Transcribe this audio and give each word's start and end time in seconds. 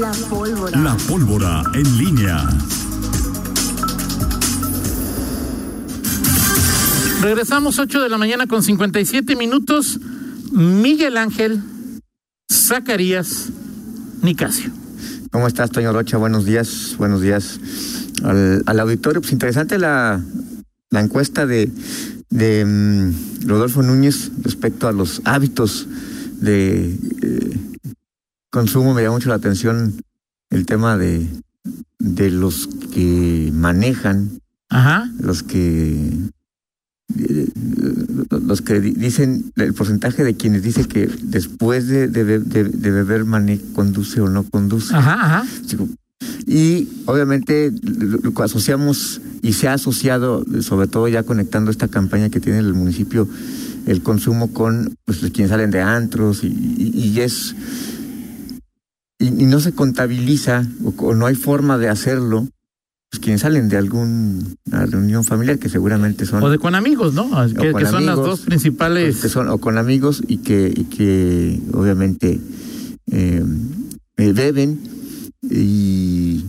La 0.00 0.12
pólvora. 0.28 0.78
La 0.78 0.94
pólvora 1.08 1.62
en 1.72 1.98
línea. 1.98 2.46
Regresamos 7.22 7.78
8 7.78 8.02
de 8.02 8.08
la 8.10 8.18
mañana 8.18 8.46
con 8.46 8.62
57 8.62 9.36
minutos. 9.36 9.98
Miguel 10.52 11.16
Ángel, 11.16 11.62
Zacarías, 12.52 13.48
Nicasio. 14.20 14.70
¿Cómo 15.30 15.46
estás, 15.46 15.70
Toño 15.70 15.94
Rocha? 15.94 16.18
Buenos 16.18 16.44
días, 16.44 16.94
buenos 16.98 17.22
días 17.22 17.58
al, 18.22 18.64
al 18.66 18.80
auditorio. 18.80 19.22
Pues 19.22 19.32
interesante 19.32 19.78
la, 19.78 20.20
la 20.90 21.00
encuesta 21.00 21.46
de, 21.46 21.70
de 22.28 22.64
mm, 22.66 23.46
Rodolfo 23.48 23.82
Núñez 23.82 24.30
respecto 24.42 24.88
a 24.88 24.92
los 24.92 25.22
hábitos 25.24 25.86
de 26.40 26.94
eh, 27.22 27.75
consumo. 28.56 28.94
Me 28.94 29.02
llama 29.02 29.16
mucho 29.16 29.28
la 29.28 29.34
atención 29.34 30.00
el 30.50 30.64
tema 30.64 30.96
de, 30.96 31.26
de 31.98 32.30
los 32.30 32.68
que 32.92 33.50
manejan, 33.52 34.40
Ajá. 34.70 35.10
los 35.20 35.42
que 35.42 36.10
eh, 37.18 37.48
los 38.30 38.62
que 38.62 38.80
di- 38.80 38.92
dicen 38.92 39.52
el 39.56 39.74
porcentaje 39.74 40.24
de 40.24 40.36
quienes 40.36 40.62
dice 40.62 40.86
que 40.88 41.06
después 41.22 41.86
de, 41.88 42.08
de, 42.08 42.24
de- 42.40 42.64
de 42.64 42.90
beber 42.90 43.24
mane 43.26 43.60
conduce 43.74 44.20
o 44.22 44.28
no 44.30 44.42
conduce. 44.44 44.94
Ajá, 44.96 45.12
ajá. 45.14 45.44
Digo, 45.68 45.88
Y 46.46 46.88
obviamente 47.06 47.70
lo 47.82 48.18
lo 48.18 48.32
que 48.32 48.42
asociamos 48.42 49.20
y 49.42 49.52
se 49.52 49.68
ha 49.68 49.74
asociado, 49.74 50.44
sobre 50.62 50.86
todo 50.88 51.08
ya 51.08 51.22
conectando 51.24 51.70
esta 51.70 51.88
campaña 51.88 52.30
que 52.30 52.40
tiene 52.40 52.58
el 52.60 52.72
municipio, 52.72 53.28
el 53.86 54.02
consumo 54.02 54.52
con 54.52 54.96
pues, 55.04 55.18
quienes 55.32 55.50
salen 55.50 55.70
de 55.70 55.82
antros 55.82 56.42
y, 56.42 56.46
y- 56.48 57.12
y 57.12 57.20
es. 57.20 57.54
Y, 59.18 59.26
y 59.26 59.46
no 59.46 59.60
se 59.60 59.72
contabiliza 59.72 60.66
o, 60.84 60.90
o 61.04 61.14
no 61.14 61.26
hay 61.26 61.34
forma 61.34 61.78
de 61.78 61.88
hacerlo, 61.88 62.48
pues 63.10 63.20
quienes 63.20 63.40
salen 63.42 63.68
de 63.68 63.76
alguna 63.76 64.44
reunión 64.70 65.24
familiar 65.24 65.58
que 65.58 65.68
seguramente 65.68 66.26
son. 66.26 66.42
O 66.42 66.50
de 66.50 66.58
con 66.58 66.74
amigos, 66.74 67.14
¿no? 67.14 67.30
Que, 67.54 67.86
son 67.86 68.06
las 68.06 68.16
dos 68.16 68.40
principales. 68.40 69.20
que 69.20 69.28
son 69.28 69.48
o 69.48 69.58
con 69.58 69.78
amigos 69.78 70.22
y 70.26 70.38
que, 70.38 70.72
y 70.74 70.84
que 70.84 71.60
obviamente 71.72 72.40
eh, 73.10 73.44
eh, 74.16 74.32
beben 74.32 74.80
y, 75.42 76.44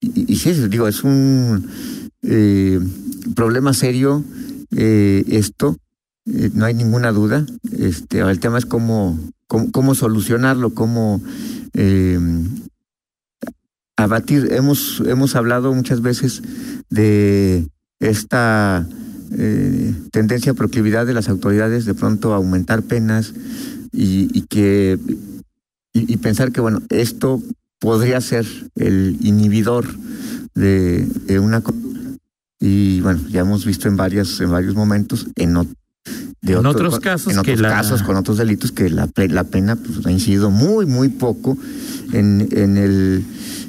y, 0.00 0.32
y 0.32 0.36
sí, 0.36 0.52
digo, 0.68 0.86
es 0.86 1.02
un 1.02 1.68
eh, 2.22 2.80
problema 3.34 3.72
serio 3.72 4.24
eh, 4.76 5.24
esto, 5.28 5.76
eh, 6.26 6.50
no 6.52 6.66
hay 6.66 6.74
ninguna 6.74 7.12
duda. 7.12 7.46
Este, 7.78 8.20
el 8.20 8.40
tema 8.40 8.58
es 8.58 8.66
cómo, 8.66 9.18
cómo, 9.48 9.94
solucionarlo, 9.94 10.74
cómo 10.74 11.20
eh, 11.74 12.18
abatir. 13.96 14.52
Hemos, 14.52 15.02
hemos 15.06 15.34
hablado 15.34 15.74
muchas 15.74 16.02
veces 16.02 16.42
de 16.90 17.68
esta 17.98 18.86
eh, 19.36 19.94
tendencia, 20.10 20.54
proclividad 20.54 21.06
de 21.06 21.14
las 21.14 21.28
autoridades 21.28 21.84
de 21.84 21.94
pronto 21.94 22.32
a 22.32 22.36
aumentar 22.36 22.82
penas 22.82 23.34
y, 23.92 24.42
que 24.42 24.98
y, 25.92 26.16
pensar 26.18 26.52
que 26.52 26.60
bueno 26.60 26.80
esto 26.90 27.42
podría 27.78 28.20
ser 28.20 28.46
el 28.76 29.18
inhibidor 29.20 29.86
de, 30.54 31.08
una 31.40 31.62
y 32.60 33.00
bueno 33.00 33.20
ya 33.28 33.40
hemos 33.40 33.64
visto 33.64 33.88
en 33.88 33.96
varias 33.96 34.40
en 34.40 34.50
varios 34.50 34.74
momentos 34.74 35.26
en, 35.36 35.54
En 36.42 36.56
otro- 36.58 36.70
otros 36.70 37.00
casos 37.00 37.34
en 37.34 37.42
que 37.42 37.52
otros 37.52 37.60
la- 37.62 37.68
casos 37.70 38.02
con 38.02 38.16
otros 38.16 38.38
delitos 38.38 38.70
que 38.72 38.88
la, 38.90 39.08
la 39.16 39.44
pena 39.44 39.76
pues, 39.76 40.04
ha 40.06 40.10
incidido 40.12 40.50
muy 40.50 40.86
muy 40.86 41.08
poco 41.08 41.58
en, 42.12 42.48
en 42.52 42.76
el 42.76 43.24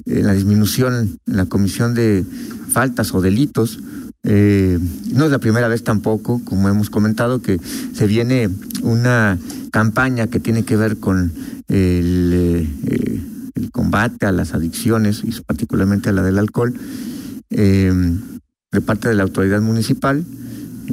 en 0.05 0.25
la 0.27 0.33
disminución 0.33 1.17
en 1.27 1.37
la 1.37 1.45
comisión 1.45 1.93
de 1.95 2.23
faltas 2.71 3.13
o 3.13 3.21
delitos 3.21 3.79
eh, 4.23 4.77
no 5.13 5.25
es 5.25 5.31
la 5.31 5.39
primera 5.39 5.69
vez 5.69 5.83
tampoco, 5.83 6.41
como 6.43 6.67
hemos 6.67 6.89
comentado, 6.89 7.41
que 7.41 7.57
se 7.93 8.05
viene 8.05 8.49
una 8.83 9.39
campaña 9.71 10.27
que 10.27 10.41
tiene 10.41 10.63
que 10.65 10.75
ver 10.75 10.97
con 10.97 11.31
el, 11.69 12.31
eh, 12.33 12.67
eh, 12.85 13.21
el 13.55 13.71
combate 13.71 14.25
a 14.25 14.33
las 14.33 14.53
adicciones 14.53 15.21
y 15.23 15.31
particularmente 15.41 16.09
a 16.09 16.11
la 16.11 16.21
del 16.21 16.37
alcohol 16.37 16.73
eh, 17.49 17.93
de 18.71 18.81
parte 18.81 19.07
de 19.07 19.15
la 19.15 19.23
autoridad 19.23 19.61
municipal. 19.61 20.25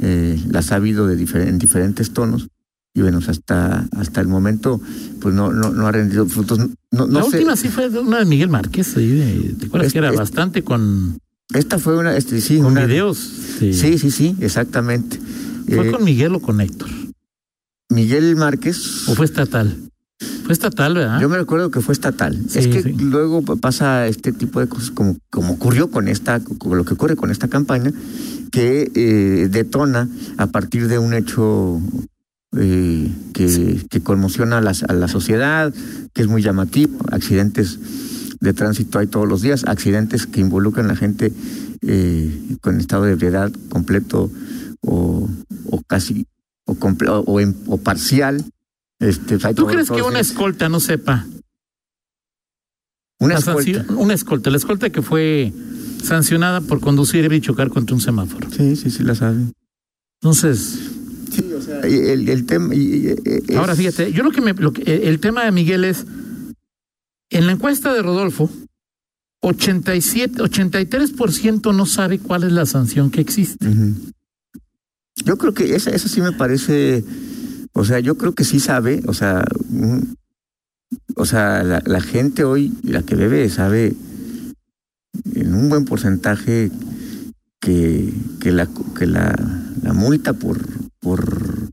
Eh, 0.01 0.39
las 0.49 0.71
ha 0.71 0.75
habido 0.75 1.07
de 1.07 1.17
difer- 1.17 1.47
en 1.47 1.57
diferentes 1.57 2.11
tonos 2.11 2.47
y 2.93 3.01
bueno, 3.01 3.19
hasta 3.27 3.87
hasta 3.95 4.21
el 4.21 4.27
momento 4.27 4.79
pues 5.21 5.33
no 5.35 5.51
no, 5.51 5.71
no 5.71 5.87
ha 5.87 5.91
rendido 5.91 6.25
frutos. 6.27 6.59
No, 6.59 6.67
no 6.91 7.07
la 7.07 7.21
sé. 7.23 7.37
última 7.37 7.55
sí 7.55 7.67
fue 7.69 7.89
de 7.89 7.99
una 7.99 8.19
de 8.19 8.25
Miguel 8.25 8.49
Márquez. 8.49 8.95
ahí 8.97 9.07
de- 9.09 9.53
¿Te 9.59 9.65
acuerdas 9.67 9.87
Es- 9.87 9.93
que 9.93 9.99
era 9.99 10.09
es- 10.11 10.17
bastante 10.17 10.63
con, 10.63 11.17
Esta 11.53 11.79
fue 11.79 11.97
una, 11.97 12.15
este, 12.17 12.41
sí, 12.41 12.57
con 12.57 12.73
una, 12.73 12.85
videos? 12.85 13.17
Sí. 13.59 13.73
Sí, 13.73 13.97
sí, 13.97 14.11
sí, 14.11 14.35
exactamente. 14.41 15.17
¿Fue 15.67 15.87
Eh, 15.87 15.91
con 15.91 16.03
Miguel 16.03 16.35
o 16.35 16.39
con 16.41 16.59
Héctor? 16.61 16.89
Miguel 17.89 18.35
Márquez. 18.35 19.07
¿O 19.07 19.15
fue 19.15 19.25
estatal? 19.25 19.77
Fue 20.47 20.53
estatal, 20.53 20.93
¿verdad? 20.93 21.19
Yo 21.19 21.27
me 21.27 21.35
recuerdo 21.35 21.71
que 21.71 21.81
fue 21.81 21.91
estatal. 21.91 22.39
Sí, 22.47 22.59
es 22.59 22.67
que 22.67 22.81
sí. 22.81 22.93
luego 22.93 23.41
pasa 23.57 24.07
este 24.07 24.31
tipo 24.31 24.61
de 24.61 24.67
cosas 24.67 24.91
como, 24.91 25.17
como 25.29 25.55
ocurrió 25.55 25.91
con 25.91 26.07
esta, 26.07 26.39
con 26.39 26.77
lo 26.77 26.85
que 26.85 26.93
ocurre 26.93 27.17
con 27.17 27.31
esta 27.31 27.49
campaña, 27.49 27.91
que 28.49 28.89
eh, 28.95 29.49
detona 29.49 30.07
a 30.37 30.47
partir 30.47 30.87
de 30.87 30.99
un 30.99 31.13
hecho 31.13 31.81
eh, 32.55 33.11
que, 33.33 33.85
que 33.89 33.99
conmociona 33.99 34.59
a 34.59 34.61
la, 34.61 34.71
a 34.87 34.93
la 34.93 35.09
sociedad, 35.09 35.73
que 36.13 36.21
es 36.21 36.29
muy 36.29 36.41
llamativo, 36.41 36.97
accidentes 37.11 37.77
de 38.39 38.53
tránsito 38.53 38.99
hay 38.99 39.07
todos 39.07 39.27
los 39.27 39.41
días, 39.41 39.65
accidentes 39.67 40.27
que 40.27 40.39
involucran 40.39 40.85
a 40.85 40.89
la 40.89 40.95
gente 40.95 41.33
eh, 41.81 42.57
con 42.61 42.79
estado 42.79 43.03
de 43.03 43.11
ebriedad 43.11 43.51
completo 43.67 44.31
o, 44.79 45.29
o 45.65 45.81
casi 45.87 46.25
o, 46.65 46.77
o, 46.79 47.41
o 47.67 47.77
parcial. 47.79 48.45
Este, 48.99 49.37
hay 49.43 49.53
¿Tú 49.53 49.67
crees 49.67 49.89
que 49.91 50.01
una 50.01 50.19
escolta 50.19 50.69
no 50.69 50.79
sepa? 50.79 51.25
Una 53.19 53.33
La 53.35 53.39
escolta. 53.39 53.61
sanción- 53.63 53.97
Una 53.97 54.13
escolta. 54.13 54.49
La 54.49 54.57
escolta 54.57 54.89
que 54.89 55.01
fue 55.01 55.53
sancionada 56.03 56.61
por 56.61 56.79
conducir 56.79 57.31
y 57.31 57.41
chocar 57.41 57.69
contra 57.69 57.95
un 57.95 58.01
semáforo. 58.01 58.49
Sí, 58.51 58.75
sí, 58.75 58.89
sí 58.89 59.03
la 59.03 59.15
saben. 59.15 59.53
Entonces, 60.21 60.79
Sí, 61.31 61.43
o 61.53 61.61
sea, 61.61 61.81
el, 61.81 62.27
el 62.29 62.45
tema. 62.45 62.73
es- 62.73 63.55
ahora 63.55 63.75
fíjate, 63.75 64.11
yo 64.13 64.23
lo 64.23 64.31
que 64.31 64.41
me. 64.41 64.53
lo 64.53 64.71
que- 64.73 65.07
el 65.07 65.19
tema 65.19 65.43
de 65.43 65.51
Miguel 65.51 65.83
es. 65.83 66.05
En 67.29 67.45
la 67.45 67.51
encuesta 67.51 67.93
de 67.93 68.01
Rodolfo, 68.01 68.49
87, 69.41 70.41
83% 70.41 71.73
no 71.73 71.85
sabe 71.85 72.19
cuál 72.19 72.43
es 72.45 72.51
la 72.53 72.65
sanción 72.65 73.11
que 73.11 73.19
existe. 73.21 73.67
Yo 75.25 75.37
creo 75.37 75.53
que 75.53 75.75
esa, 75.75 75.91
esa 75.91 76.07
sí 76.07 76.21
me 76.21 76.31
parece. 76.31 77.03
O 77.77 77.85
sea, 77.85 77.99
yo 77.99 78.17
creo 78.17 78.33
que 78.33 78.43
sí 78.43 78.59
sabe. 78.59 79.01
O 79.07 79.13
sea, 79.13 79.45
un- 79.69 80.15
o 81.15 81.25
sea, 81.25 81.63
la, 81.63 81.81
la 81.85 82.01
gente 82.01 82.43
hoy, 82.43 82.73
la 82.83 83.03
que 83.03 83.15
bebe, 83.15 83.47
sabe 83.49 83.93
en 85.35 85.53
un 85.53 85.69
buen 85.69 85.85
porcentaje 85.85 86.71
que, 87.61 88.11
que 88.39 88.51
la 88.51 88.67
que 88.97 89.05
la, 89.05 89.35
la 89.83 89.93
multa 89.93 90.33
por 90.33 90.59
por 90.99 91.69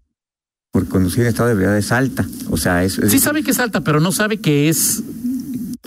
por 0.72 0.88
conducir 0.88 1.20
en 1.22 1.28
estado 1.28 1.46
de 1.48 1.52
ebriedad 1.54 1.78
es 1.78 1.92
alta. 1.92 2.26
O 2.50 2.56
sea, 2.56 2.82
es, 2.84 2.98
es 2.98 3.12
Sí 3.12 3.18
sabe 3.18 3.42
que 3.42 3.52
es 3.52 3.58
alta, 3.60 3.82
pero 3.82 4.00
no 4.00 4.12
sabe 4.12 4.38
que 4.40 4.68
es, 4.68 5.02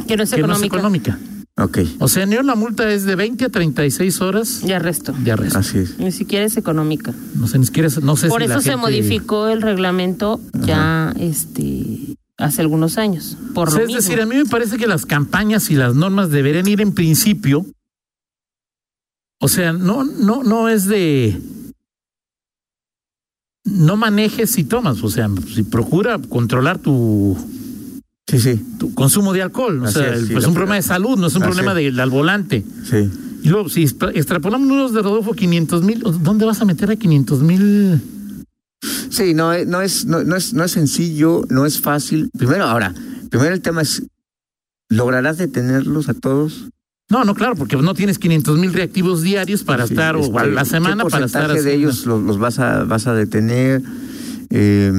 Que 0.08 0.16
no 0.18 0.24
es 0.24 0.30
que 0.32 0.42
no 0.42 0.54
es 0.56 0.64
económica. 0.64 1.20
Ok, 1.60 1.80
O 2.00 2.08
sea, 2.08 2.24
en 2.24 2.30
León 2.30 2.46
la 2.46 2.54
multa 2.56 2.88
es 2.92 3.04
de 3.06 3.16
20 3.16 3.46
a 3.46 3.50
36 3.50 4.22
horas 4.22 4.62
Y 4.64 4.74
arresto. 4.74 5.12
de 5.14 5.32
arresto. 5.32 5.58
así 5.58 5.80
es. 5.80 5.98
Ni 5.98 6.12
siquiera 6.12 6.46
es 6.46 6.56
económica. 6.56 7.14
No 7.36 7.48
sé, 7.48 7.58
ni 7.58 7.66
siquiera, 7.66 7.90
no 8.04 8.16
sé 8.16 8.28
Por 8.28 8.44
si 8.44 8.48
la 8.48 8.54
eso 8.56 8.62
se 8.62 8.70
gente- 8.70 8.82
modificó 8.82 9.48
el 9.48 9.64
reglamento 9.64 10.40
ya 10.54 11.14
este 11.20 12.16
hace 12.38 12.62
algunos 12.62 13.00
años. 13.00 13.38
Por 13.56 13.70
O 13.70 13.72
sea, 13.72 13.80
lo 13.80 13.86
es 13.86 13.88
mismo. 13.96 14.02
decir, 14.04 14.22
a 14.22 14.28
mí 14.28 14.36
me 14.36 14.46
parece 14.46 14.78
que 14.78 14.86
las 14.86 15.08
campañas 15.08 15.72
y 15.72 15.76
las 15.76 15.96
normas 15.96 16.30
deberían 16.30 16.68
ir 16.68 16.80
en 16.82 16.94
principio. 16.94 17.66
O 19.40 19.48
sea, 19.48 19.74
no, 19.74 20.04
no, 20.04 20.44
no 20.44 20.70
es 20.70 20.86
de 20.86 21.42
no 23.66 23.98
manejes 23.98 24.52
si 24.52 24.64
tomas, 24.64 25.04
o 25.04 25.10
sea, 25.10 25.30
si 25.54 25.64
procura 25.64 26.20
controlar 26.20 26.78
tu, 26.80 27.36
Sí, 28.28 28.40
sí, 28.40 28.62
tu 28.78 28.94
consumo 28.94 29.32
de 29.34 29.42
alcohol. 29.42 29.82
O 29.84 29.88
sea, 29.92 30.14
es, 30.14 30.28
sí, 30.28 30.34
pues 30.34 30.46
un 30.46 30.54
problema 30.54 30.76
de 30.76 30.82
salud, 30.82 31.18
no 31.18 31.28
es 31.28 31.36
un 31.36 31.44
Así 31.44 31.52
problema 31.52 31.74
del 31.74 32.00
al 32.00 32.10
volante. 32.10 32.64
sí. 32.84 33.10
Y 33.44 33.50
luego, 33.50 33.70
si 33.70 33.84
extra- 33.84 34.12
extrapolamos 34.14 34.68
números 34.68 34.94
de 34.94 35.02
Rodolfo, 35.02 35.34
500 35.34 35.84
mil, 35.84 36.02
¿dónde 36.22 36.44
vas 36.46 36.60
a 36.60 36.66
meter 36.66 36.92
a 36.92 36.96
500 36.98 37.42
mil? 37.44 38.02
Sí, 39.10 39.34
no, 39.34 39.54
es- 39.54 39.66
no, 39.68 39.82
es, 39.82 40.06
no, 40.06 40.24
no 40.26 40.36
es, 40.36 40.54
no 40.54 40.64
es 40.66 40.72
sencillo, 40.72 41.44
no 41.50 41.66
es 41.66 41.80
fácil. 41.80 42.30
Primero, 42.38 42.66
ahora, 42.66 42.94
primero 43.30 43.54
el 43.54 43.62
tema 43.62 43.84
es, 43.84 44.04
¿lograrás 44.90 45.38
detenerlos 45.38 46.10
a 46.10 46.14
todos? 46.16 46.66
No, 47.10 47.24
no, 47.24 47.36
claro, 47.36 47.56
porque 47.56 47.78
no 47.78 47.94
tienes 47.94 48.20
500 48.20 48.60
mil 48.60 48.74
reactivos 48.74 49.22
diarios 49.22 49.64
para 49.64 49.88
Sí, 49.88 49.94
estar, 49.94 50.18
o 50.18 50.38
a 50.38 50.46
la 50.46 50.66
semana 50.66 51.04
¿qué 51.06 51.10
para 51.10 51.26
estar 51.28 51.54
de 51.54 51.74
ellos 51.74 52.06
los, 52.06 52.22
los 52.24 52.38
vas 52.40 52.60
a 52.60 52.84
vas 52.84 53.08
a 53.08 53.14
detener? 53.14 53.82
Eh, 54.50 54.92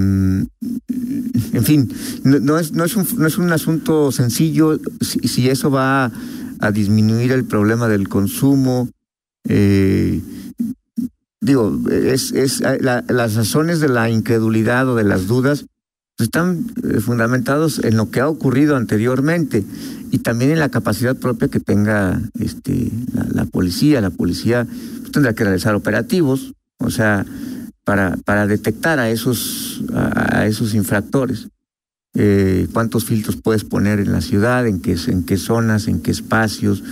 en 1.53 1.65
fin, 1.65 1.93
no, 2.25 2.39
no 2.39 2.59
es, 2.59 2.73
no, 2.73 2.85
es 2.85 2.97
un, 2.97 3.07
no 3.19 3.27
es 3.27 3.39
un 3.39 3.53
asunto 3.53 4.11
sencillo 4.13 4.79
si, 5.01 5.21
si 5.29 5.49
eso 5.49 5.71
va 5.71 6.11
a 6.61 6.73
disminuir 6.73 7.33
el 7.33 7.45
problema 7.45 7.89
del 7.89 8.09
consumo. 8.09 8.89
Eh, 9.49 10.21
digo, 11.41 11.79
es, 11.91 12.33
es 12.33 12.61
la- 12.61 13.05
las 13.09 13.35
razones 13.35 13.81
de 13.81 13.89
la 13.89 14.11
incredulidad 14.11 14.89
o 14.89 14.97
de 14.97 15.05
las 15.05 15.27
dudas 15.27 15.67
están 16.19 16.67
eh, 16.83 16.99
fundamentados 17.01 17.79
en 17.85 17.97
lo 17.97 18.11
que 18.11 18.19
ha 18.21 18.29
ocurrido 18.29 18.77
anteriormente 18.77 19.65
y 20.11 20.19
también 20.19 20.51
en 20.51 20.59
la 20.59 20.69
capacidad 20.69 21.17
propia 21.17 21.47
que 21.49 21.61
tenga 21.61 22.21
este 22.41 22.91
la, 23.33 23.45
policía. 23.45 24.01
La 24.01 24.11
policía 24.11 24.67
tendrá 25.13 25.33
que 25.35 25.45
realizar 25.45 25.77
operativos, 25.77 26.55
o 26.79 26.91
sea, 26.91 27.25
para, 27.89 28.19
para 28.27 28.47
detectar 28.47 28.99
a 28.99 29.09
esos, 29.09 29.83
a, 29.95 30.45
esos 30.45 30.75
infractores. 30.75 31.49
Eh, 32.15 32.67
cuántos 32.75 33.07
filtros 33.07 33.37
puedes 33.37 33.65
poner 33.65 33.99
en 33.99 34.13
la 34.13 34.21
ciudad, 34.21 34.67
en 34.67 34.83
qué, 34.83 34.95
en 35.07 35.23
qué 35.25 35.39
zonas, 35.39 35.89
en 35.89 36.01
qué 36.03 36.11
espacios. 36.11 36.83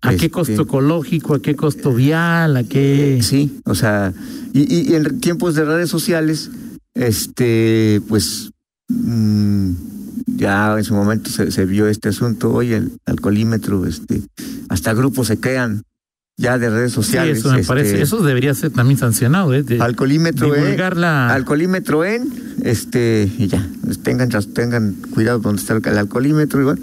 ¿A 0.00 0.08
qué 0.10 0.16
Este, 0.16 0.30
costo 0.30 0.62
ecológico? 0.62 1.34
¿A 1.36 1.40
qué 1.40 1.54
costo 1.54 1.94
vial? 1.94 2.56
¿A 2.56 2.64
qué...? 2.64 3.20
Sí, 3.22 3.60
o 3.66 3.76
sea, 3.76 4.12
y, 4.52 4.62
y- 4.62 4.90
y 4.90 4.94
en 4.96 5.20
tiempos 5.20 5.54
de 5.54 5.64
redes 5.64 5.88
sociales, 5.90 6.50
este, 6.94 8.02
pues 8.08 8.50
mm, 8.88 9.70
ya 10.26 10.76
en 10.76 10.82
su 10.82 10.94
momento 10.94 11.30
se, 11.30 11.52
se 11.52 11.64
vio 11.66 11.86
este 11.86 12.08
asunto, 12.08 12.52
oye, 12.52 12.78
el 12.78 12.98
alcoholímetro, 13.06 13.86
este, 13.86 14.22
hasta 14.68 14.92
grupos 14.92 15.28
se 15.28 15.38
crean 15.38 15.84
ya 16.42 16.58
de 16.58 16.68
redes 16.68 16.90
Sí, 16.90 16.96
sociales. 16.96 17.38
eso 17.38 17.50
me 17.52 17.60
este, 17.60 17.68
parece. 17.68 18.02
Eso 18.02 18.20
debería 18.22 18.52
ser 18.54 18.70
también 18.72 18.98
sancionado, 18.98 19.54
¿eh? 19.54 19.62
De 19.62 19.80
Alcoholímetro 19.80 20.54
en, 20.54 21.00
la... 21.00 21.32
alcoholímetro 21.32 22.04
en, 22.04 22.28
este, 22.64 23.30
y 23.38 23.46
ya, 23.46 23.66
pues, 23.84 24.02
tengan, 24.02 24.28
tengan 24.52 24.94
cuidado 25.14 25.38
donde 25.38 25.62
está 25.62 25.74
el, 25.74 25.98
alcoholímetro, 25.98 26.60
y 26.60 26.64
bueno, 26.64 26.82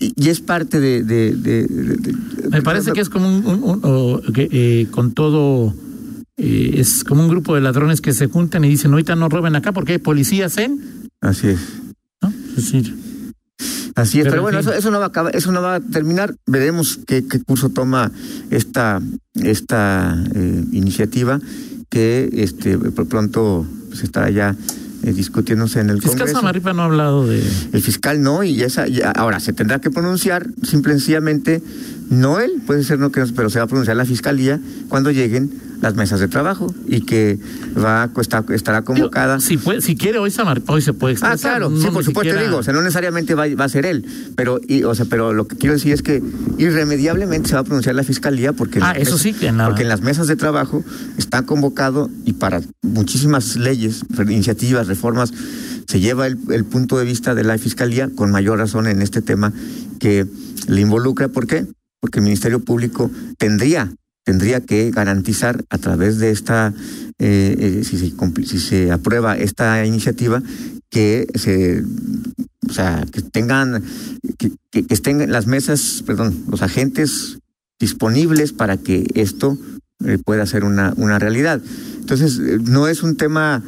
y, 0.00 0.12
y 0.16 0.28
es 0.30 0.40
parte 0.40 0.80
de, 0.80 1.02
de, 1.04 1.34
de- 1.36 1.66
de- 1.66 1.96
de- 1.96 2.48
Me 2.50 2.62
parece 2.62 2.92
que 2.92 3.00
es 3.02 3.10
como 3.10 3.28
un, 3.28 3.44
un- 3.46 3.62
un- 3.62 3.80
o 3.82 4.20
que, 4.32 4.48
eh, 4.50 4.86
con 4.90 5.12
todo, 5.12 5.74
eh, 6.38 6.76
es 6.78 7.04
como 7.04 7.22
un 7.22 7.28
grupo 7.28 7.54
de 7.54 7.60
ladrones 7.60 8.00
que 8.00 8.12
se 8.14 8.26
juntan 8.28 8.64
y 8.64 8.68
dicen, 8.70 8.90
ahorita 8.92 9.14
no 9.16 9.28
roben 9.28 9.54
acá 9.54 9.72
porque 9.72 9.92
hay 9.92 9.98
policías 9.98 10.56
en, 10.58 10.80
Así 11.20 11.48
es. 11.48 11.58
¿no? 12.22 12.32
Es 12.50 12.56
decir, 12.56 12.94
Así 13.94 14.18
es, 14.18 14.24
Pero, 14.24 14.32
pero, 14.32 14.40
en 14.40 14.42
bueno, 14.42 14.58
fin. 14.58 14.68
eso, 14.70 14.78
eso 14.78 14.90
no 14.90 14.98
va 14.98 15.06
a 15.06 15.08
acabar, 15.08 15.36
eso 15.36 15.52
no 15.52 15.62
va 15.62 15.76
a 15.76 15.80
terminar. 15.80 16.34
Veremos 16.46 17.00
qué, 17.06 17.26
qué 17.26 17.40
curso 17.40 17.70
toma 17.70 18.10
esta, 18.50 19.00
esta 19.34 20.22
eh, 20.34 20.64
iniciativa 20.72 21.40
que 21.88 22.28
este 22.32 22.76
por 22.76 23.06
pronto 23.06 23.66
se 23.92 24.04
estará 24.04 24.28
ya 24.30 24.56
eh, 25.04 25.12
discutiéndose 25.12 25.80
en 25.80 25.90
el 25.90 25.96
Fiscal 25.96 26.18
Congreso. 26.18 26.38
Samarripa 26.40 26.72
no 26.72 26.82
ha 26.82 26.86
hablado 26.86 27.26
de... 27.26 27.42
El 27.72 27.82
fiscal 27.82 28.22
no, 28.22 28.42
y 28.42 28.62
esa, 28.62 28.86
ahora 29.14 29.38
se 29.38 29.52
tendrá 29.52 29.80
que 29.80 29.90
pronunciar 29.90 30.48
simple 30.62 30.94
y 30.94 30.96
sencillamente, 30.96 31.62
no 32.10 32.40
él, 32.40 32.62
puede 32.66 32.82
ser 32.84 32.98
no 32.98 33.10
que 33.10 33.20
no, 33.20 33.26
pero 33.34 33.50
se 33.50 33.58
va 33.58 33.64
a 33.64 33.68
pronunciar 33.68 33.96
la 33.96 34.04
fiscalía 34.04 34.60
cuando 34.88 35.10
lleguen 35.10 35.50
las 35.80 35.96
mesas 35.96 36.18
de 36.20 36.28
trabajo 36.28 36.72
y 36.86 37.02
que 37.02 37.38
va 37.76 38.04
a 38.04 38.10
está- 38.20 38.44
estará 38.54 38.82
convocada. 38.82 39.38
Si, 39.40 39.58
puede, 39.58 39.82
si 39.82 39.96
quiere 39.96 40.18
hoy 40.18 40.32
hoy 40.66 40.80
se 40.80 40.92
puede 40.94 41.12
Ah, 41.12 41.34
expresar. 41.34 41.38
claro, 41.40 41.68
no 41.70 41.76
sí, 41.76 41.88
por 41.90 42.04
supuesto 42.04 42.30
siquiera- 42.30 42.42
digo, 42.42 42.58
o 42.58 42.62
sea, 42.62 42.72
no 42.72 42.80
necesariamente 42.80 43.34
va, 43.34 43.44
va 43.54 43.64
a 43.64 43.68
ser 43.68 43.84
él, 43.84 44.06
pero, 44.36 44.60
y, 44.66 44.84
o 44.84 44.94
sea, 44.94 45.04
pero 45.04 45.32
lo 45.34 45.46
que 45.46 45.56
quiero 45.56 45.74
decir 45.74 45.92
es 45.92 46.00
que 46.02 46.22
irremediablemente 46.58 47.48
se 47.50 47.54
va 47.54 47.60
a 47.60 47.64
pronunciar 47.64 47.94
la 47.94 48.02
fiscalía 48.02 48.52
porque, 48.54 48.78
en 48.78 48.84
Ah, 48.84 48.92
las 48.94 49.02
eso 49.02 49.16
mesas- 49.16 49.20
sí 49.22 49.32
que 49.34 49.52
nada. 49.52 49.68
porque 49.68 49.82
en 49.82 49.88
las 49.88 50.00
mesas 50.00 50.26
de 50.26 50.36
trabajo 50.36 50.82
está 51.18 51.42
convocado 51.42 52.10
y 52.24 52.32
para 52.34 52.62
muchísimas 52.82 53.56
leyes, 53.56 54.04
iniciativas, 54.26 54.86
reformas, 54.86 55.32
se 55.86 56.00
lleva 56.00 56.26
el, 56.26 56.38
el 56.50 56.64
punto 56.64 56.96
de 56.98 57.04
vista 57.04 57.34
de 57.34 57.44
la 57.44 57.58
fiscalía 57.58 58.08
con 58.14 58.30
mayor 58.30 58.58
razón 58.58 58.86
en 58.86 59.02
este 59.02 59.20
tema 59.20 59.52
que 59.98 60.26
le 60.66 60.80
involucra. 60.80 61.28
¿Por 61.28 61.46
qué? 61.46 61.66
Porque 62.04 62.18
el 62.18 62.24
Ministerio 62.24 62.62
Público 62.62 63.10
tendría 63.38 63.90
tendría 64.24 64.60
que 64.60 64.90
garantizar 64.90 65.64
a 65.70 65.78
través 65.78 66.18
de 66.18 66.30
esta, 66.30 66.74
eh, 67.18 67.56
eh, 67.58 67.82
si, 67.82 67.96
se, 67.96 68.12
si 68.46 68.58
se 68.58 68.92
aprueba 68.92 69.38
esta 69.38 69.86
iniciativa, 69.86 70.42
que 70.90 71.26
se, 71.34 71.82
o 72.68 72.72
sea, 72.74 73.06
que 73.10 73.22
tengan, 73.22 73.82
que, 74.38 74.52
estén 74.90 75.30
las 75.32 75.46
mesas, 75.46 76.02
perdón, 76.06 76.44
los 76.50 76.60
agentes 76.60 77.38
disponibles 77.80 78.52
para 78.52 78.76
que 78.76 79.06
esto 79.14 79.56
eh, 80.04 80.18
pueda 80.22 80.44
ser 80.44 80.64
una, 80.64 80.92
una 80.98 81.18
realidad. 81.18 81.62
Entonces, 82.00 82.38
no 82.38 82.86
es 82.86 83.02
un 83.02 83.16
tema 83.16 83.62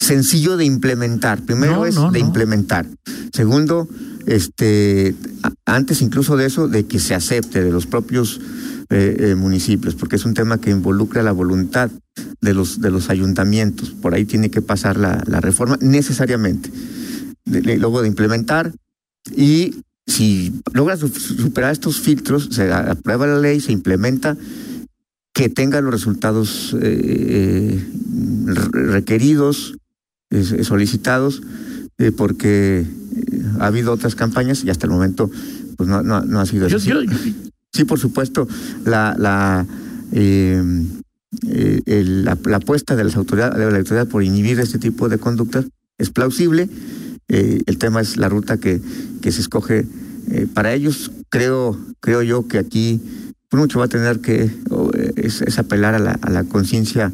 sencillo 0.00 0.56
de 0.56 0.64
implementar. 0.64 1.42
Primero 1.42 1.76
No, 1.76 1.86
es 1.86 1.94
no, 1.94 2.10
de 2.10 2.20
no. 2.20 2.26
implementar. 2.26 2.86
Segundo, 3.32 3.88
este, 4.26 5.14
antes 5.64 6.02
incluso 6.02 6.36
de 6.36 6.46
eso, 6.46 6.68
de 6.68 6.86
que 6.86 6.98
se 6.98 7.14
acepte 7.14 7.62
de 7.62 7.70
los 7.70 7.86
propios 7.86 8.40
eh, 8.90 9.16
eh, 9.18 9.34
municipios, 9.34 9.94
porque 9.94 10.16
es 10.16 10.24
un 10.24 10.34
tema 10.34 10.58
que 10.60 10.70
involucra 10.70 11.22
la 11.22 11.32
voluntad 11.32 11.90
de 12.40 12.54
los, 12.54 12.80
de 12.80 12.90
los 12.90 13.10
ayuntamientos. 13.10 13.90
Por 13.90 14.14
ahí 14.14 14.24
tiene 14.24 14.50
que 14.50 14.62
pasar 14.62 14.96
la, 14.96 15.22
la 15.26 15.40
reforma 15.40 15.76
necesariamente. 15.80 16.70
De- 17.44 17.60
de- 17.62 17.78
luego 17.78 18.02
de 18.02 18.08
implementar 18.08 18.72
y 19.36 19.76
si 20.06 20.52
logra 20.72 20.96
su- 20.96 21.08
superar 21.08 21.72
estos 21.72 21.98
filtros, 22.00 22.48
se 22.52 22.72
aprueba 22.72 23.26
la 23.26 23.38
ley, 23.40 23.60
se 23.60 23.72
implementa, 23.72 24.36
que 25.34 25.48
tenga 25.48 25.80
los 25.80 25.92
resultados 25.92 26.74
eh, 26.80 27.00
eh, 27.80 27.86
re- 28.46 28.92
requeridos, 28.92 29.76
eh, 30.30 30.64
solicitados, 30.64 31.42
eh, 31.98 32.12
porque 32.12 32.80
eh, 32.80 32.86
ha 33.60 33.66
habido 33.66 33.92
otras 33.92 34.14
campañas 34.14 34.64
y 34.64 34.70
hasta 34.70 34.86
el 34.86 34.92
momento 34.92 35.30
pues 35.76 35.88
no, 35.88 36.02
no, 36.02 36.22
no 36.22 36.40
ha 36.40 36.46
sido 36.46 36.68
Yo, 36.68 36.76
así. 36.78 36.88
yo, 36.88 36.96
Sí, 37.72 37.84
por 37.84 37.98
supuesto, 37.98 38.48
la, 38.86 39.14
la, 39.18 39.66
eh, 40.12 40.62
el- 41.86 42.24
la, 42.24 42.38
la 42.44 42.56
apuesta 42.56 42.96
de 42.96 43.04
las 43.04 43.16
autoridades, 43.16 43.58
de 43.58 43.70
la 43.70 43.78
autoridad 43.78 44.08
por 44.08 44.22
inhibir 44.22 44.58
este 44.60 44.78
tipo 44.78 45.08
de 45.08 45.18
conductas 45.18 45.66
es 45.98 46.10
plausible. 46.10 46.68
El 47.28 47.78
tema 47.78 48.00
es 48.00 48.16
la 48.16 48.28
ruta 48.28 48.56
que, 48.58 48.80
que 49.20 49.32
se 49.32 49.40
escoge 49.40 49.84
para 50.54 50.72
ellos. 50.72 51.10
Creo, 51.28 51.76
creo 52.00 52.22
yo 52.22 52.46
que 52.46 52.58
aquí 52.58 53.00
por 53.50 53.60
mucho 53.60 53.78
va 53.80 53.86
a 53.86 53.88
tener 53.88 54.20
que 54.20 54.50
es, 55.16 55.42
es 55.42 55.58
apelar 55.58 55.94
a 55.94 55.98
la, 55.98 56.12
a 56.12 56.30
la 56.30 56.44
conciencia 56.44 57.12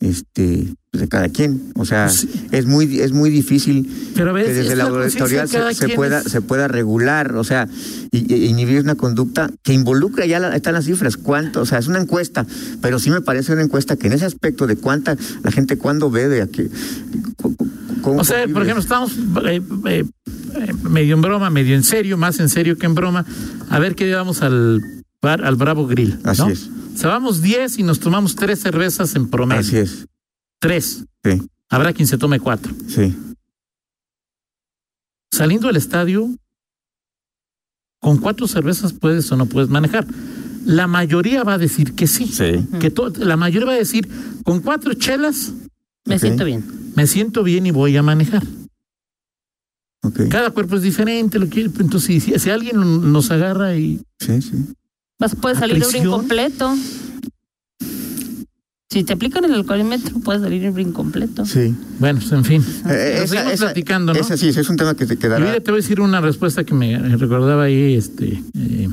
este 0.00 0.74
de 0.92 1.06
cada 1.08 1.28
quien. 1.28 1.72
O 1.76 1.84
sea, 1.84 2.08
Sí. 2.08 2.28
es 2.50 2.64
muy 2.66 3.00
es 3.00 3.12
muy 3.12 3.28
difícil 3.30 3.88
pero 4.14 4.34
que 4.34 4.42
desde 4.44 4.72
es 4.72 4.78
la 4.78 4.84
autoridad 4.84 5.46
se, 5.74 5.88
pueda 5.90 6.20
es- 6.20 6.30
se 6.32 6.40
pueda 6.40 6.66
regular, 6.66 7.34
o 7.36 7.44
sea, 7.44 7.68
y, 8.10 8.34
y 8.34 8.46
inhibir 8.46 8.80
una 8.80 8.94
conducta 8.94 9.50
que 9.62 9.72
involucra 9.74 10.24
ya 10.26 10.40
la- 10.40 10.56
están 10.56 10.74
las 10.74 10.86
cifras, 10.86 11.16
cuánto, 11.16 11.60
o 11.60 11.66
sea, 11.66 11.78
es 11.78 11.88
una 11.88 12.00
encuesta, 12.00 12.46
pero 12.80 12.98
sí 12.98 13.10
me 13.10 13.20
parece 13.20 13.52
una 13.52 13.62
encuesta 13.62 13.96
que 13.96 14.06
en 14.06 14.14
ese 14.14 14.24
aspecto 14.24 14.66
de 14.66 14.76
cuánta 14.76 15.16
la 15.44 15.50
gente 15.52 15.76
cuándo 15.76 16.10
bebe, 16.10 16.40
a 16.42 16.46
qué, 16.46 16.68
O 18.02 18.24
sea, 18.24 18.46
por 18.48 18.62
ejemplo, 18.62 18.80
estamos 18.82 19.12
eh, 19.46 19.60
eh, 19.86 20.04
eh, 20.54 20.72
medio 20.88 21.14
en 21.14 21.20
broma, 21.20 21.50
medio 21.50 21.74
en 21.74 21.84
serio, 21.84 22.16
más 22.16 22.40
en 22.40 22.48
serio 22.48 22.78
que 22.78 22.86
en 22.86 22.94
broma. 22.94 23.26
A 23.68 23.78
ver 23.78 23.94
qué 23.94 24.06
llevamos 24.06 24.40
al 24.40 24.80
bar, 25.20 25.44
al 25.44 25.56
Bravo 25.56 25.86
Grill. 25.86 26.18
¿no? 26.24 26.30
Así 26.30 26.42
es. 26.50 26.68
O 26.94 26.98
sea, 26.98 27.10
vamos 27.10 27.42
10 27.42 27.78
y 27.78 27.82
nos 27.82 28.00
tomamos 28.00 28.34
tres 28.34 28.60
cervezas 28.60 29.14
en 29.14 29.28
promedio. 29.28 29.60
Así 29.60 29.76
es. 29.76 30.06
Tres. 30.60 31.04
Sí, 31.24 31.42
Habrá 31.70 31.92
quien 31.92 32.06
se 32.08 32.18
tome 32.18 32.40
cuatro. 32.40 32.72
sí. 32.88 33.14
Saliendo 35.30 35.66
del 35.68 35.76
estadio, 35.76 36.28
con 38.00 38.16
cuatro 38.18 38.48
cervezas 38.48 38.92
puedes 38.92 39.30
o 39.30 39.36
no 39.36 39.46
puedes 39.46 39.68
manejar. 39.68 40.06
La 40.64 40.86
mayoría 40.86 41.44
va 41.44 41.54
a 41.54 41.58
decir 41.58 41.94
que 41.94 42.06
sí. 42.06 42.26
Sí. 42.26 42.66
Que 42.80 42.92
la 43.18 43.36
mayoría 43.36 43.66
va 43.66 43.72
a 43.74 43.76
decir, 43.78 44.08
con 44.44 44.60
cuatro 44.60 44.94
chelas 44.94 45.52
Me 46.06 46.18
siento 46.18 46.44
bien. 46.44 46.64
me 46.96 47.06
siento 47.06 47.42
bien 47.42 47.66
y 47.66 47.70
voy 47.70 47.96
a 47.96 48.02
manejar. 48.02 48.42
Ok. 50.02 50.22
Cada 50.30 50.50
cuerpo 50.50 50.76
es 50.76 50.82
diferente. 50.82 51.38
Lo 51.38 51.48
que, 51.48 51.60
entonces, 51.62 52.02
si, 52.04 52.20
si- 52.20 52.38
si 52.38 52.50
alguien 52.50 53.12
nos 53.12 53.30
agarra 53.30 53.76
y 53.76 54.00
Sí, 54.18 54.40
sí. 54.42 54.52
Vas, 55.18 55.34
puedes 55.36 55.58
¿A 55.58 55.60
salir 55.60 55.78
de 55.78 55.86
un 55.86 55.96
incompleto. 56.06 56.74
Si 58.90 59.04
te 59.04 59.12
aplican 59.12 59.44
el 59.44 59.52
alcoholímetro, 59.52 60.18
puedes 60.20 60.40
salir 60.40 60.62
incompleto. 60.78 61.44
Sí. 61.44 61.74
Bueno, 61.98 62.20
pues 62.20 62.32
en 62.32 62.44
fin. 62.44 62.64
Eh, 62.88 63.20
esa- 63.24 63.52
esa- 63.52 63.64
platicando, 63.66 64.14
¿no? 64.14 64.18
Esa 64.20 64.38
sí, 64.38 64.48
ese 64.48 64.62
es 64.62 64.68
un 64.70 64.76
tema 64.76 64.94
que 64.94 65.04
te 65.04 65.18
quedará. 65.18 65.44
mira, 65.44 65.60
te 65.60 65.70
voy 65.70 65.80
a 65.80 65.82
decir 65.82 66.00
una 66.00 66.22
respuesta 66.22 66.64
que 66.64 66.72
me 66.72 66.98
recordaba 67.16 67.64
ahí, 67.64 67.94
este, 67.94 68.42
eh, 68.58 68.88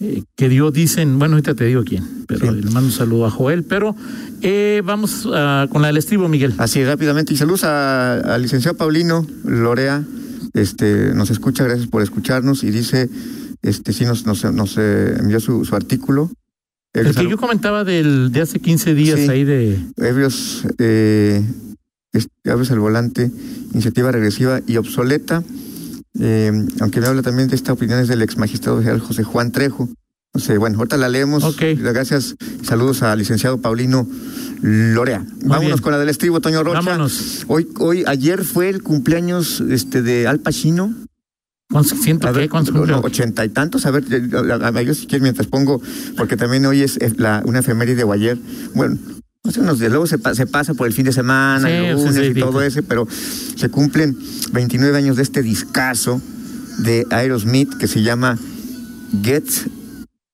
eh, 0.00 0.24
que 0.34 0.48
dio, 0.48 0.72
dicen, 0.72 1.16
bueno, 1.20 1.34
ahorita 1.36 1.54
te 1.54 1.64
digo 1.66 1.84
quién, 1.84 2.24
pero 2.26 2.50
Sí. 2.52 2.60
le 2.60 2.70
mando 2.72 2.86
un 2.88 2.90
saludo 2.90 3.26
a 3.26 3.30
Joel, 3.30 3.62
pero 3.62 3.94
eh, 4.40 4.82
vamos 4.84 5.28
ah, 5.32 5.68
con 5.70 5.80
la 5.82 5.86
del 5.86 5.98
estribo, 5.98 6.28
Miguel. 6.28 6.54
Así 6.58 6.84
rápidamente. 6.84 7.34
Y 7.34 7.36
saludos 7.36 7.62
a- 7.62 8.34
al 8.34 8.42
licenciado 8.42 8.76
Paulino 8.76 9.24
Lorea. 9.44 10.02
Este, 10.54 11.14
nos 11.14 11.30
escucha, 11.30 11.62
gracias 11.62 11.86
por 11.86 12.02
escucharnos. 12.02 12.64
Y 12.64 12.72
dice, 12.72 13.08
este, 13.62 13.92
sí 13.92 14.04
nos, 14.04 14.26
nos, 14.26 14.42
nos 14.52 14.74
eh, 14.76 15.14
envió 15.20 15.38
su, 15.38 15.64
su 15.64 15.76
artículo. 15.76 16.32
El 16.94 17.14
que 17.14 17.28
yo 17.28 17.38
comentaba 17.38 17.84
del, 17.84 18.32
de 18.32 18.40
hace 18.42 18.60
15 18.60 18.94
días 18.94 19.18
Sí. 19.20 19.28
ahí 19.30 19.44
de... 19.44 19.78
ebrios, 19.96 20.64
eh, 20.78 21.42
al 22.44 22.78
volante, 22.78 23.30
iniciativa 23.72 24.12
regresiva 24.12 24.60
y 24.66 24.76
obsoleta. 24.76 25.42
Eh, 26.20 26.52
aunque 26.80 27.00
me 27.00 27.06
habla 27.06 27.22
también 27.22 27.48
de 27.48 27.56
esta 27.56 27.72
opinión 27.72 27.98
es 27.98 28.08
del 28.08 28.20
ex 28.20 28.36
magistrado 28.36 28.78
general 28.78 29.00
José 29.00 29.24
Juan 29.24 29.52
Trejo. 29.52 29.88
No 30.34 30.40
sé, 30.40 30.56
bueno, 30.58 30.78
ahorita 30.78 30.96
la 30.96 31.08
leemos. 31.08 31.44
Ok. 31.44 31.62
Gracias. 31.78 32.36
Saludos 32.62 33.02
al 33.02 33.18
licenciado 33.18 33.58
Paulino 33.58 34.06
Lorea. 34.62 35.24
Vámonos 35.42 35.64
bien. 35.64 35.78
con 35.78 35.92
la 35.92 35.98
del 35.98 36.08
estribo, 36.08 36.40
Toño 36.40 36.62
Rocha. 36.62 36.80
Vámonos. 36.80 37.44
Hoy, 37.48 37.68
hoy, 37.78 38.04
ayer 38.06 38.44
fue 38.44 38.68
el 38.68 38.82
cumpleaños 38.82 39.60
este 39.60 40.02
de 40.02 40.26
Al 40.26 40.40
Pacino. 40.40 40.94
Con, 41.72 41.84
siento 41.84 42.28
A 42.28 42.32
ver, 42.32 42.48
no, 42.52 43.00
ochenta 43.00 43.44
y 43.44 43.48
tantos. 43.48 43.86
A 43.86 43.90
ver, 43.90 44.04
eh, 44.10 44.28
a, 44.62 44.68
a- 44.68 44.82
yo 44.82 44.94
si 44.94 45.06
quieres 45.06 45.22
mientras 45.22 45.46
pongo, 45.46 45.80
porque 46.16 46.36
también 46.36 46.66
hoy 46.66 46.82
es 46.82 46.98
la, 47.18 47.42
una 47.46 47.60
efeméride 47.60 48.04
o 48.04 48.12
ayer. 48.12 48.38
Bueno, 48.74 48.98
hace 49.44 49.60
unos 49.60 49.78
días, 49.78 49.90
luego 49.90 50.06
se, 50.06 50.18
pa- 50.18 50.34
se 50.34 50.46
pasa 50.46 50.74
por 50.74 50.86
el 50.86 50.92
fin 50.92 51.04
de 51.06 51.12
semana, 51.12 51.66
Sí, 51.66 51.74
el 51.74 51.94
lunes 51.96 52.14
sí, 52.14 52.32
y 52.36 52.40
todo 52.40 52.62
ese, 52.62 52.82
pero 52.82 53.08
se 53.56 53.68
cumplen 53.70 54.16
29 54.52 54.96
años 54.98 55.16
de 55.16 55.22
este 55.22 55.42
discazo 55.42 56.20
de 56.78 57.06
Aerosmith 57.10 57.74
que 57.78 57.86
se 57.88 58.02
llama 58.02 58.38
Get 59.22 59.44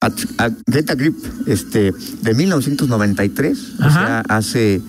a, 0.01 0.07
a- 0.39 0.51
Get 0.73 0.91
a 0.91 0.95
Grip, 0.95 1.17
este, 1.47 1.93
de 2.23 2.35
1993, 2.35 3.59
o 3.81 3.83
Ajá. 3.85 4.07
sea, 4.07 4.21
hace 4.29 4.81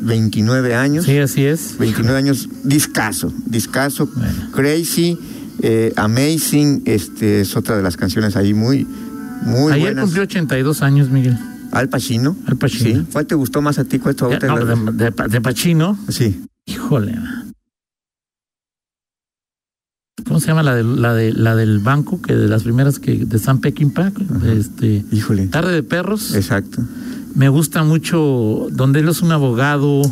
29 0.00 0.74
años. 0.74 1.04
Sí, 1.04 1.18
así 1.18 1.44
es. 1.44 1.76
29 1.78 2.18
años, 2.18 2.48
discaso, 2.64 3.32
discaso, 3.46 4.06
Bueno. 4.14 4.50
crazy, 4.52 5.18
eh, 5.62 5.92
amazing, 5.96 6.82
este 6.86 7.40
es 7.40 7.56
otra 7.56 7.76
de 7.76 7.82
las 7.82 7.96
canciones 7.96 8.36
ahí 8.36 8.52
muy, 8.54 8.86
muy 9.44 9.72
Ayer 9.72 9.86
buenas. 9.86 10.04
cumplió 10.04 10.22
82 10.24 10.82
años, 10.82 11.08
Miguel. 11.10 11.38
Al 11.72 11.88
Pacino. 11.88 12.36
Al 12.46 12.56
Pacino. 12.56 13.00
Sí. 13.00 13.06
¿Cuál 13.12 13.26
te 13.26 13.34
gustó 13.34 13.62
más 13.62 13.78
a 13.78 13.84
ti? 13.84 13.98
¿Cuál 13.98 14.14
no, 14.20 14.28
la- 14.58 14.64
de, 14.92 15.10
de, 15.10 15.28
de 15.28 15.40
Pacino. 15.40 15.96
Sí. 16.08 16.44
Híjole. 16.66 17.14
¿Cómo 20.26 20.38
se 20.40 20.48
llama 20.48 20.62
la, 20.62 20.74
de, 20.74 20.84
la, 20.84 21.14
de, 21.14 21.32
la 21.32 21.56
del 21.56 21.78
banco? 21.80 22.20
Que 22.20 22.34
de 22.36 22.46
las 22.46 22.62
primeras 22.62 22.98
que 22.98 23.24
de 23.24 23.38
San 23.38 23.60
Peckinpah. 23.60 24.12
Este, 24.56 25.04
Híjole. 25.10 25.46
Tarde 25.48 25.72
de 25.72 25.82
perros. 25.82 26.34
Exacto. 26.34 26.82
Me 27.34 27.48
gusta 27.48 27.82
mucho 27.82 28.68
donde 28.70 29.00
él 29.00 29.08
es 29.08 29.22
un 29.22 29.32
abogado. 29.32 30.02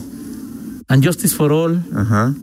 And 0.88 1.04
Justice 1.04 1.36
for 1.36 1.52
All. 1.52 1.84
Ajá. 1.94 2.34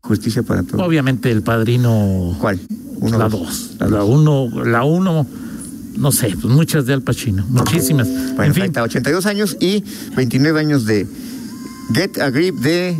Justicia 0.00 0.42
para 0.42 0.62
todos. 0.62 0.84
Obviamente 0.84 1.30
el 1.30 1.42
padrino. 1.42 2.36
¿Cuál? 2.40 2.60
Uno, 2.96 3.18
la 3.18 3.28
dos. 3.28 3.72
La 3.78 3.86
La 3.88 3.98
dos. 3.98 4.08
uno. 4.10 4.64
La 4.64 4.84
uno. 4.84 5.26
No 5.96 6.12
sé, 6.12 6.30
pues 6.40 6.52
muchas 6.52 6.86
de 6.86 6.92
Al 6.92 7.02
Pacino. 7.02 7.44
Muchísimas. 7.48 8.08
Bueno, 8.08 8.44
en 8.44 8.54
fin. 8.54 8.64
está, 8.64 8.82
82 8.82 9.26
años 9.26 9.56
y 9.60 9.82
29 10.14 10.60
años 10.60 10.84
de 10.84 11.06
Get 11.94 12.18
a 12.18 12.30
Grip 12.30 12.56
de 12.56 12.96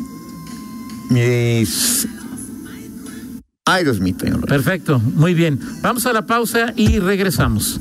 mis 1.11 2.09
Aerosmith. 3.67 4.23
Perfecto, 4.47 4.99
muy 4.99 5.35
bien. 5.35 5.59
Vamos 5.83 6.07
a 6.07 6.13
la 6.13 6.25
pausa 6.25 6.73
y 6.77 6.99
regresamos. 7.01 7.81